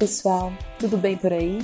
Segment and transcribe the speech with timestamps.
[0.00, 1.58] pessoal, tudo bem por aí?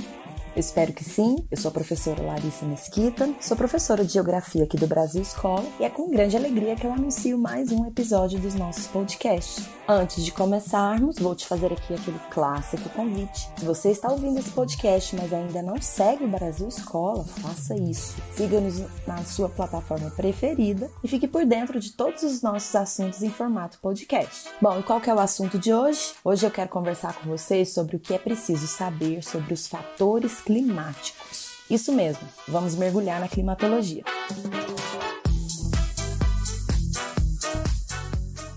[0.57, 1.45] Espero que sim.
[1.51, 5.83] Eu sou a professora Larissa Mesquita, sou professora de Geografia aqui do Brasil Escola e
[5.83, 9.69] é com grande alegria que eu anuncio mais um episódio dos nossos podcasts.
[9.87, 13.47] Antes de começarmos, vou te fazer aqui aquele clássico convite.
[13.55, 18.15] Se você está ouvindo esse podcast, mas ainda não segue o Brasil Escola, faça isso.
[18.35, 23.29] Siga-nos na sua plataforma preferida e fique por dentro de todos os nossos assuntos em
[23.29, 24.49] formato podcast.
[24.59, 26.13] Bom, e qual que é o assunto de hoje?
[26.25, 30.41] Hoje eu quero conversar com vocês sobre o que é preciso saber sobre os fatores
[30.47, 31.57] climáticos.
[31.69, 34.01] Isso mesmo, vamos mergulhar na climatologia.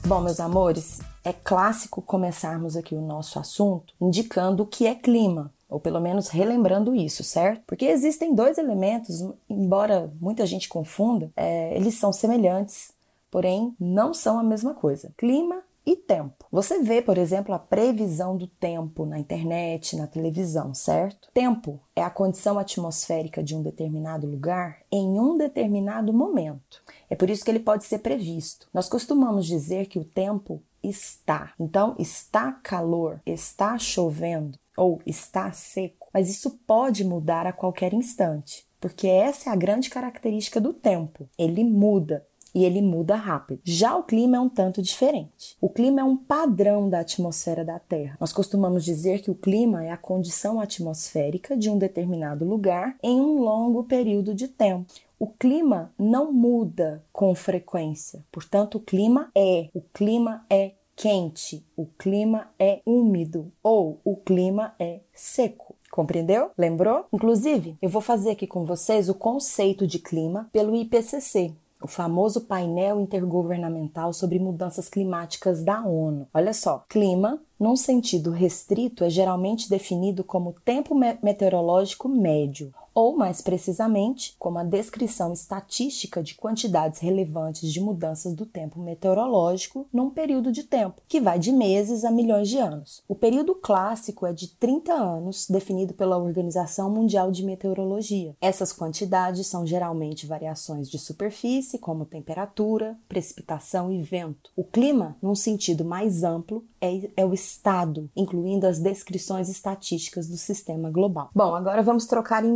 [0.07, 5.53] Bom, meus amores, é clássico começarmos aqui o nosso assunto indicando o que é clima,
[5.69, 7.63] ou pelo menos relembrando isso, certo?
[7.67, 12.93] Porque existem dois elementos, embora muita gente confunda, é, eles são semelhantes,
[13.33, 15.13] porém não são a mesma coisa.
[15.17, 16.47] Clima e tempo.
[16.51, 21.29] Você vê, por exemplo, a previsão do tempo na internet, na televisão, certo?
[21.33, 26.83] Tempo é a condição atmosférica de um determinado lugar em um determinado momento.
[27.09, 28.69] É por isso que ele pode ser previsto.
[28.73, 31.53] Nós costumamos dizer que o tempo está.
[31.59, 38.67] Então, está calor, está chovendo ou está seco, mas isso pode mudar a qualquer instante.
[38.81, 41.29] Porque essa é a grande característica do tempo.
[41.37, 43.61] Ele muda e ele muda rápido.
[43.65, 45.57] Já o clima é um tanto diferente.
[45.61, 48.17] O clima é um padrão da atmosfera da Terra.
[48.21, 53.21] Nós costumamos dizer que o clima é a condição atmosférica de um determinado lugar em
[53.21, 54.87] um longo período de tempo.
[55.19, 59.69] O clima não muda com frequência, portanto, o clima é.
[59.75, 65.75] O clima é quente, o clima é úmido ou o clima é seco.
[65.91, 66.51] Compreendeu?
[66.57, 67.07] Lembrou?
[67.13, 72.43] Inclusive, eu vou fazer aqui com vocês o conceito de clima pelo IPCC, o famoso
[72.43, 76.29] painel intergovernamental sobre mudanças climáticas da ONU.
[76.33, 83.41] Olha só, clima num sentido restrito, é geralmente definido como tempo meteorológico médio, ou mais
[83.41, 90.53] precisamente, como a descrição estatística de quantidades relevantes de mudanças do tempo meteorológico num período
[90.53, 93.03] de tempo, que vai de meses a milhões de anos.
[93.09, 98.37] O período clássico é de 30 anos, definido pela Organização Mundial de Meteorologia.
[98.39, 104.51] Essas quantidades são geralmente variações de superfície, como temperatura, precipitação e vento.
[104.55, 110.37] O clima, num sentido mais amplo, é, é o estado, incluindo as descrições estatísticas do
[110.37, 111.31] sistema global.
[111.35, 112.53] Bom, agora vamos trocar em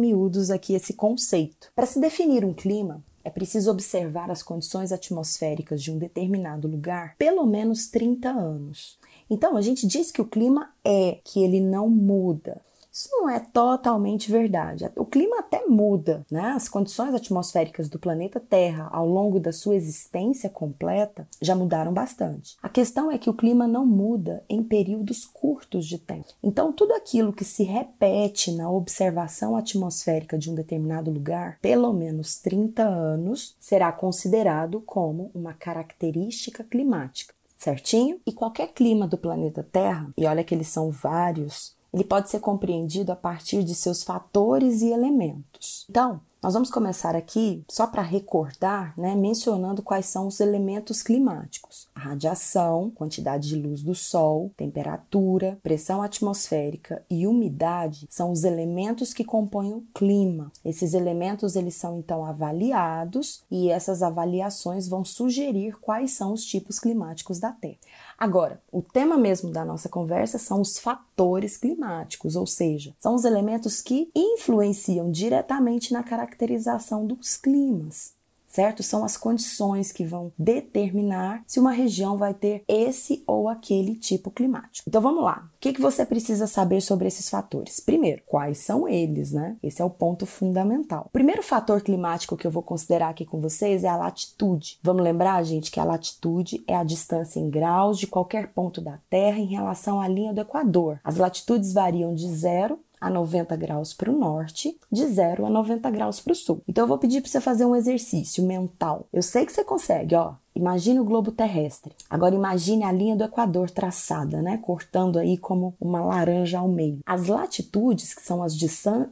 [0.50, 1.71] aqui esse conceito.
[1.75, 7.17] Para se definir um clima, é preciso observar as condições atmosféricas de um determinado lugar
[7.17, 8.99] pelo menos 30 anos.
[9.31, 12.61] Então, a gente diz que o clima é, que ele não muda.
[12.94, 14.88] Isso não é totalmente verdade.
[14.94, 16.53] O clima até muda, né?
[16.55, 22.56] As condições atmosféricas do planeta Terra ao longo da sua existência completa já mudaram bastante.
[22.62, 26.34] A questão é que o clima não muda em períodos curtos de tempo.
[26.41, 32.37] Então, tudo aquilo que se repete na observação atmosférica de um determinado lugar, pelo menos
[32.37, 38.21] 30 anos, será considerado como uma característica climática certinho?
[38.26, 42.41] E qualquer clima do planeta Terra, e olha que eles são vários, ele pode ser
[42.41, 45.87] compreendido a partir de seus fatores e elementos.
[45.88, 51.88] Então, nós vamos começar aqui, só para recordar, né, mencionando quais são os elementos climáticos:
[51.94, 59.15] a radiação, quantidade de luz do Sol, temperatura, pressão atmosférica e umidade são os elementos
[59.15, 60.53] que compõem o clima.
[60.62, 66.78] Esses elementos eles são então avaliados e essas avaliações vão sugerir quais são os tipos
[66.78, 67.78] climáticos da Terra.
[68.19, 73.25] Agora, o tema mesmo da nossa conversa são os fatores climáticos, ou seja, são os
[73.25, 78.15] elementos que influenciam diretamente na caracterização dos climas
[78.55, 78.85] certo?
[78.85, 84.31] São as condições que vão determinar se uma região vai ter esse ou aquele tipo
[84.31, 84.89] climático.
[84.89, 85.49] Então vamos lá.
[85.57, 87.81] O que, que você precisa saber sobre esses fatores?
[87.81, 89.57] Primeiro, quais são eles, né?
[89.63, 91.07] Esse é o ponto fundamental.
[91.07, 94.79] O primeiro fator climático que eu vou considerar aqui com vocês é a latitude.
[94.83, 98.99] Vamos lembrar, gente, que a latitude é a distância em graus de qualquer ponto da
[99.11, 101.00] Terra em relação à linha do Equador.
[101.03, 105.91] As latitudes variam de zero a 90 graus para o norte, de 0 a 90
[105.91, 106.62] graus para o sul.
[106.67, 109.06] Então eu vou pedir para você fazer um exercício mental.
[109.12, 110.35] Eu sei que você consegue, ó.
[110.56, 111.93] Imagine o globo terrestre.
[112.09, 114.56] Agora imagine a linha do Equador traçada, né?
[114.59, 117.01] Cortando aí como uma laranja ao meio.
[117.05, 118.56] As latitudes, que são as,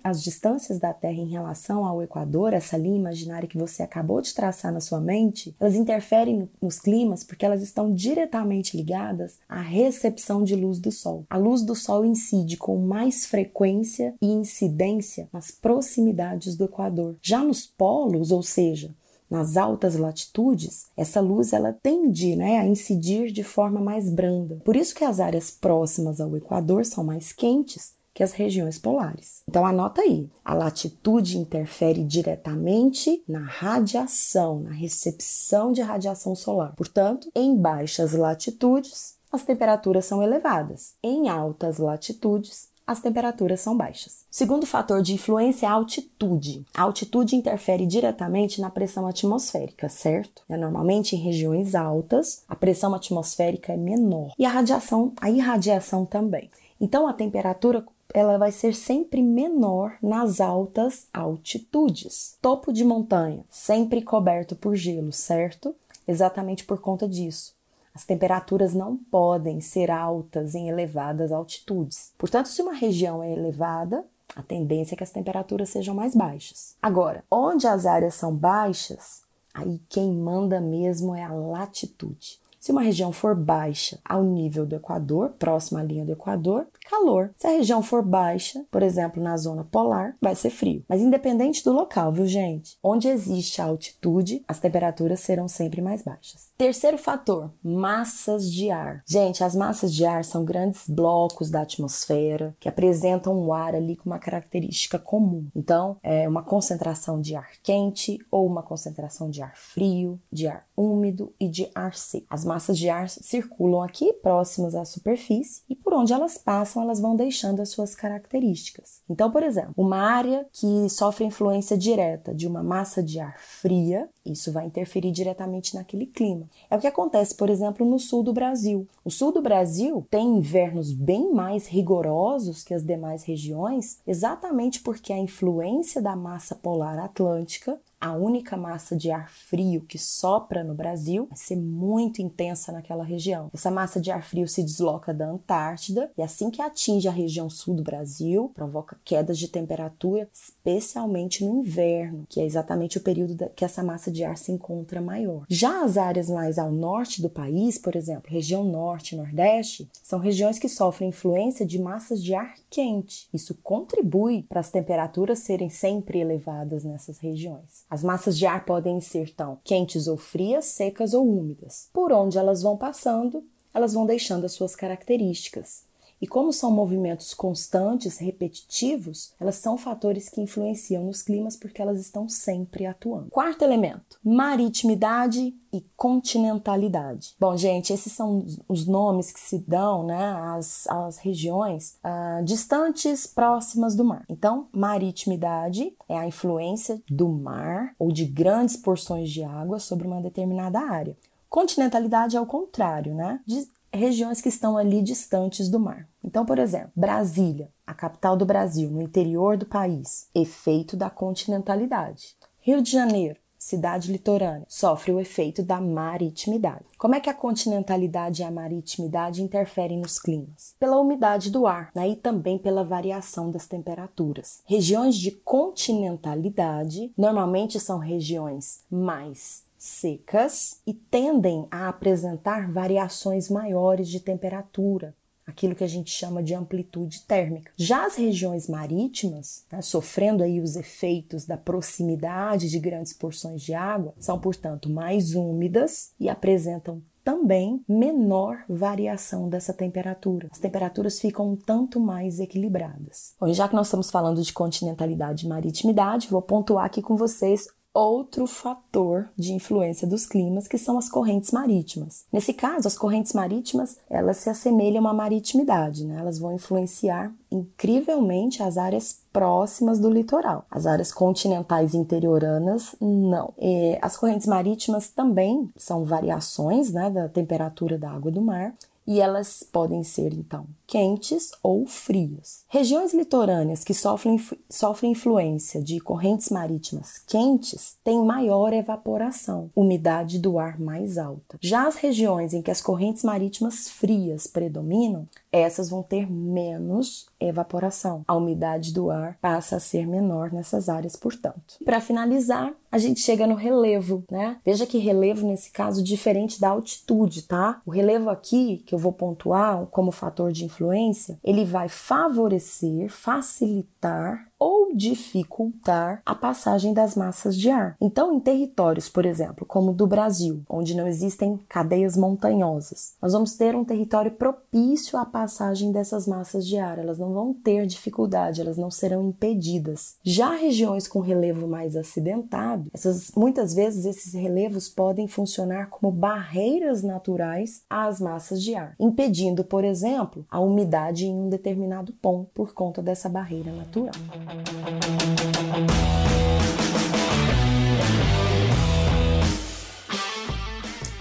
[0.04, 4.32] as distâncias da Terra em relação ao Equador, essa linha imaginária que você acabou de
[4.32, 10.44] traçar na sua mente, elas interferem nos climas porque elas estão diretamente ligadas à recepção
[10.44, 11.24] de luz do Sol.
[11.28, 17.16] A luz do Sol incide com mais frequência e incidência nas proximidades do Equador.
[17.20, 18.94] Já nos polos, ou seja,
[19.32, 24.60] nas altas latitudes, essa luz ela tende né, a incidir de forma mais branda.
[24.62, 29.42] Por isso que as áreas próximas ao Equador são mais quentes que as regiões polares.
[29.48, 36.74] Então anota aí, a latitude interfere diretamente na radiação, na recepção de radiação solar.
[36.76, 40.92] Portanto, em baixas latitudes, as temperaturas são elevadas.
[41.02, 44.24] Em altas latitudes, as temperaturas são baixas.
[44.30, 46.64] Segundo fator de influência é a altitude.
[46.74, 50.42] A altitude interfere diretamente na pressão atmosférica, certo?
[50.48, 56.04] É, normalmente em regiões altas, a pressão atmosférica é menor e a radiação, a irradiação
[56.04, 56.50] também.
[56.80, 62.36] Então a temperatura ela vai ser sempre menor nas altas altitudes.
[62.42, 65.74] Topo de montanha, sempre coberto por gelo, certo?
[66.06, 67.54] Exatamente por conta disso.
[67.94, 72.12] As temperaturas não podem ser altas em elevadas altitudes.
[72.16, 74.04] Portanto, se uma região é elevada,
[74.34, 76.74] a tendência é que as temperaturas sejam mais baixas.
[76.80, 79.22] Agora, onde as áreas são baixas,
[79.52, 82.40] aí quem manda mesmo é a latitude.
[82.62, 87.34] Se uma região for baixa ao nível do Equador, próxima à linha do Equador, calor.
[87.36, 90.84] Se a região for baixa, por exemplo, na zona polar, vai ser frio.
[90.88, 92.78] Mas independente do local, viu, gente?
[92.80, 96.52] Onde existe a altitude, as temperaturas serão sempre mais baixas.
[96.56, 99.02] Terceiro fator, massas de ar.
[99.08, 103.96] Gente, as massas de ar são grandes blocos da atmosfera que apresentam um ar ali
[103.96, 105.48] com uma característica comum.
[105.56, 110.64] Então, é uma concentração de ar quente ou uma concentração de ar frio, de ar
[110.76, 112.26] úmido e de ar seco.
[112.30, 117.00] As massas de ar circulam aqui próximas à superfície e por onde elas passam, elas
[117.00, 119.00] vão deixando as suas características.
[119.08, 124.06] Então, por exemplo, uma área que sofre influência direta de uma massa de ar fria,
[124.24, 126.46] isso vai interferir diretamente naquele clima.
[126.70, 128.86] É o que acontece, por exemplo, no sul do Brasil.
[129.02, 135.12] O sul do Brasil tem invernos bem mais rigorosos que as demais regiões, exatamente porque
[135.12, 140.74] a influência da massa polar atlântica a única massa de ar frio que sopra no
[140.74, 143.48] Brasil vai ser muito intensa naquela região.
[143.54, 147.48] Essa massa de ar frio se desloca da Antártida e assim que atinge a região
[147.48, 153.48] sul do Brasil, provoca quedas de temperatura, especialmente no inverno, que é exatamente o período
[153.54, 155.44] que essa massa de ar se encontra maior.
[155.48, 160.18] Já as áreas mais ao norte do país, por exemplo, região norte e nordeste, são
[160.18, 163.28] regiões que sofrem influência de massas de ar quente.
[163.32, 167.84] Isso contribui para as temperaturas serem sempre elevadas nessas regiões.
[167.92, 171.90] As massas de ar podem ser tão quentes ou frias, secas ou úmidas.
[171.92, 173.44] Por onde elas vão passando,
[173.74, 175.84] elas vão deixando as suas características.
[176.22, 182.00] E como são movimentos constantes, repetitivos, elas são fatores que influenciam nos climas porque elas
[182.00, 183.28] estão sempre atuando.
[183.28, 187.34] Quarto elemento: maritimidade e continentalidade.
[187.40, 193.26] Bom, gente, esses são os nomes que se dão né, às, às regiões uh, distantes,
[193.26, 194.24] próximas do mar.
[194.28, 200.20] Então, maritimidade é a influência do mar ou de grandes porções de água sobre uma
[200.20, 201.16] determinada área.
[201.50, 203.40] Continentalidade é o contrário, né?
[203.44, 206.08] De regiões que estão ali distantes do mar.
[206.24, 212.36] Então, por exemplo, Brasília, a capital do Brasil, no interior do país, efeito da continentalidade.
[212.60, 216.84] Rio de Janeiro, cidade litorânea, sofre o efeito da maritimidade.
[216.98, 220.74] Como é que a continentalidade e a maritimidade interferem nos climas?
[220.80, 224.62] Pela umidade do ar né, e também pela variação das temperaturas.
[224.64, 234.20] Regiões de continentalidade normalmente são regiões mais secas e tendem a apresentar variações maiores de
[234.20, 235.12] temperatura,
[235.44, 237.72] aquilo que a gente chama de amplitude térmica.
[237.76, 243.74] Já as regiões marítimas, né, sofrendo aí os efeitos da proximidade de grandes porções de
[243.74, 250.48] água, são portanto mais úmidas e apresentam também menor variação dessa temperatura.
[250.52, 253.34] As temperaturas ficam um tanto mais equilibradas.
[253.40, 257.66] Bom, já que nós estamos falando de continentalidade e maritimidade, vou pontuar aqui com vocês
[257.94, 262.24] outro fator de influência dos climas, que são as correntes marítimas.
[262.32, 266.18] Nesse caso, as correntes marítimas, elas se assemelham à maritimidade, né?
[266.18, 270.64] Elas vão influenciar incrivelmente as áreas próximas do litoral.
[270.70, 273.52] As áreas continentais interioranas, não.
[273.58, 278.74] E as correntes marítimas também são variações né, da temperatura da água do mar
[279.06, 282.64] e elas podem ser então quentes ou frias.
[282.68, 290.58] Regiões litorâneas que sofrem, sofrem influência de correntes marítimas quentes têm maior evaporação, umidade do
[290.58, 291.56] ar mais alta.
[291.62, 298.22] Já as regiões em que as correntes marítimas frias predominam, essas vão ter menos evaporação.
[298.28, 301.78] A umidade do ar passa a ser menor nessas áreas, portanto.
[301.84, 304.58] Para finalizar, a gente chega no relevo, né?
[304.62, 307.80] Veja que relevo nesse caso diferente da altitude, tá?
[307.86, 314.46] O relevo aqui que eu vou pontuar como fator de influência, ele vai favorecer, facilitar
[314.62, 317.96] ou dificultar a passagem das massas de ar.
[318.00, 323.32] Então, em territórios, por exemplo, como o do Brasil, onde não existem cadeias montanhosas, nós
[323.32, 327.00] vamos ter um território propício à passagem dessas massas de ar.
[327.00, 330.14] Elas não vão ter dificuldade, elas não serão impedidas.
[330.22, 337.02] Já regiões com relevo mais acidentado, essas, muitas vezes esses relevos podem funcionar como barreiras
[337.02, 342.72] naturais às massas de ar, impedindo, por exemplo, a umidade em um determinado ponto por
[342.72, 344.12] conta dessa barreira natural.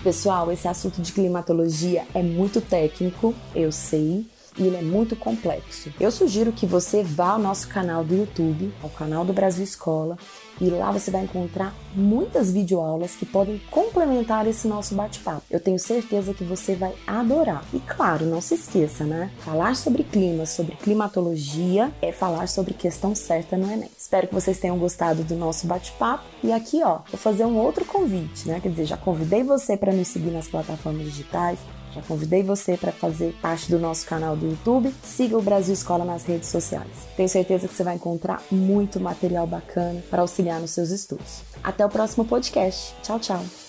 [0.04, 4.26] Pessoal, esse assunto de climatologia é muito técnico, eu sei,
[4.58, 5.92] e ele é muito complexo.
[6.00, 10.18] Eu sugiro que você vá ao nosso canal do YouTube, ao canal do Brasil Escola,
[10.60, 15.42] e lá você vai encontrar muitas videoaulas que podem complementar esse nosso bate-papo.
[15.50, 17.66] Eu tenho certeza que você vai adorar.
[17.74, 19.32] E claro, não se esqueça, né?
[19.40, 23.90] Falar sobre clima, sobre climatologia é falar sobre questão certa no Enem.
[23.98, 26.26] Espero que vocês tenham gostado do nosso bate-papo.
[26.44, 28.60] E aqui, ó, vou fazer um outro convite, né?
[28.60, 31.58] Quer dizer, já convidei você para nos seguir nas plataformas digitais,
[31.94, 34.94] já convidei você para fazer parte do nosso canal do YouTube.
[35.04, 36.88] Siga o Brasil Escola nas redes sociais.
[37.16, 41.42] Tenho certeza que você vai encontrar muito material bacana para auxiliar nos seus estudos.
[41.64, 42.96] Até o próximo podcast.
[43.04, 43.61] Tchau, tchau.